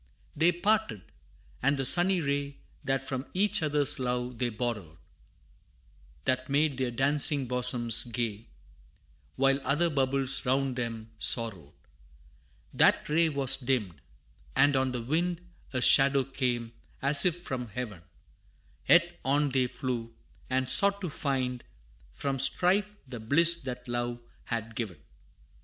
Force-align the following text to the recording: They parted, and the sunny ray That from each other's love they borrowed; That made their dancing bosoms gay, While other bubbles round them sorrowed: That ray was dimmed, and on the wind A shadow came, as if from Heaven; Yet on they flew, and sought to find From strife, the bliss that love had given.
They 0.35 0.51
parted, 0.51 1.03
and 1.61 1.77
the 1.77 1.85
sunny 1.85 2.21
ray 2.21 2.57
That 2.83 3.03
from 3.07 3.27
each 3.35 3.61
other's 3.61 3.99
love 3.99 4.39
they 4.39 4.49
borrowed; 4.49 4.97
That 6.25 6.49
made 6.49 6.77
their 6.79 6.89
dancing 6.89 7.45
bosoms 7.45 8.05
gay, 8.05 8.47
While 9.35 9.59
other 9.63 9.91
bubbles 9.91 10.43
round 10.43 10.75
them 10.75 11.11
sorrowed: 11.19 11.73
That 12.73 13.07
ray 13.09 13.29
was 13.29 13.57
dimmed, 13.57 14.01
and 14.55 14.75
on 14.75 14.91
the 14.91 15.03
wind 15.03 15.47
A 15.71 15.81
shadow 15.81 16.23
came, 16.23 16.73
as 17.03 17.23
if 17.23 17.39
from 17.43 17.67
Heaven; 17.67 18.01
Yet 18.89 19.19
on 19.23 19.49
they 19.49 19.67
flew, 19.67 20.15
and 20.49 20.67
sought 20.67 20.99
to 21.01 21.11
find 21.11 21.63
From 22.15 22.39
strife, 22.39 22.97
the 23.05 23.19
bliss 23.19 23.53
that 23.61 23.87
love 23.87 24.19
had 24.45 24.73
given. 24.73 24.97